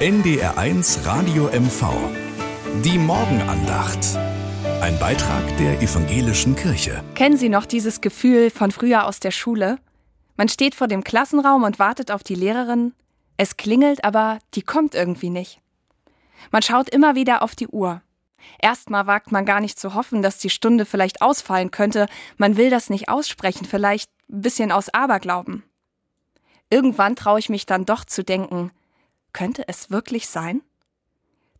[0.00, 1.92] NDR1 Radio MV.
[2.82, 3.98] Die Morgenandacht.
[4.80, 7.04] Ein Beitrag der evangelischen Kirche.
[7.14, 9.76] Kennen Sie noch dieses Gefühl von früher aus der Schule?
[10.38, 12.94] Man steht vor dem Klassenraum und wartet auf die Lehrerin.
[13.36, 15.60] Es klingelt, aber die kommt irgendwie nicht.
[16.50, 18.00] Man schaut immer wieder auf die Uhr.
[18.58, 22.06] Erstmal wagt man gar nicht zu hoffen, dass die Stunde vielleicht ausfallen könnte.
[22.38, 25.62] Man will das nicht aussprechen, vielleicht ein bisschen aus Aberglauben.
[26.70, 28.70] Irgendwann traue ich mich dann doch zu denken,
[29.32, 30.62] könnte es wirklich sein?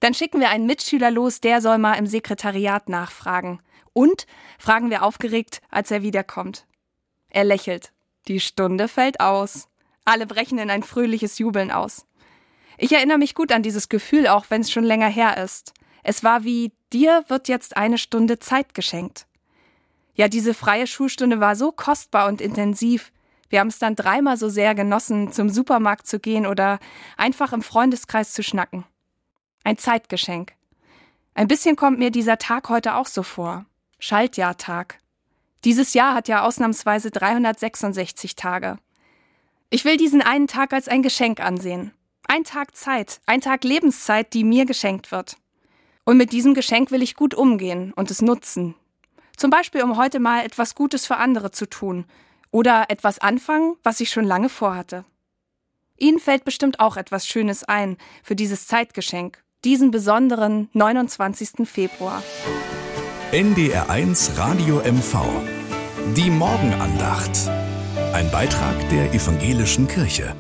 [0.01, 3.61] Dann schicken wir einen Mitschüler los, der soll mal im Sekretariat nachfragen.
[3.93, 4.27] Und
[4.59, 6.67] fragen wir aufgeregt, als er wiederkommt.
[7.29, 7.93] Er lächelt.
[8.29, 9.69] Die Stunde fällt aus.
[10.05, 12.07] Alle brechen in ein fröhliches Jubeln aus.
[12.79, 15.75] Ich erinnere mich gut an dieses Gefühl, auch wenn es schon länger her ist.
[16.03, 19.27] Es war wie, dir wird jetzt eine Stunde Zeit geschenkt.
[20.15, 23.13] Ja, diese freie Schulstunde war so kostbar und intensiv.
[23.51, 26.79] Wir haben es dann dreimal so sehr genossen, zum Supermarkt zu gehen oder
[27.17, 28.85] einfach im Freundeskreis zu schnacken.
[29.65, 30.53] Ein Zeitgeschenk.
[31.35, 33.67] Ein bisschen kommt mir dieser Tag heute auch so vor.
[33.99, 35.01] Schaltjahrtag.
[35.65, 38.79] Dieses Jahr hat ja ausnahmsweise 366 Tage.
[39.69, 41.93] Ich will diesen einen Tag als ein Geschenk ansehen.
[42.29, 45.37] Ein Tag Zeit, ein Tag Lebenszeit, die mir geschenkt wird.
[46.05, 48.77] Und mit diesem Geschenk will ich gut umgehen und es nutzen.
[49.37, 52.07] Zum Beispiel, um heute mal etwas Gutes für andere zu tun
[52.51, 55.05] oder etwas anfangen, was ich schon lange vorhatte.
[55.97, 61.69] Ihnen fällt bestimmt auch etwas Schönes ein für dieses Zeitgeschenk, diesen besonderen 29.
[61.69, 62.23] Februar.
[63.33, 65.19] NDR1 Radio MV.
[66.17, 67.31] Die Morgenandacht.
[68.13, 70.35] Ein Beitrag der evangelischen Kirche.